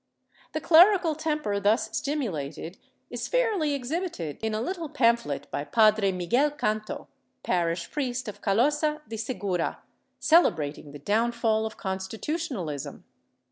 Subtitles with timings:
[0.49, 2.79] ^ The clerical temper thus stimulated
[3.11, 7.07] is fairly exhibited in a little pamphlet by Padre Miguel Canto,
[7.43, 9.77] parish priest of Callosa de Segura,
[10.19, 13.03] celebrating the downfall of Constitutionalism.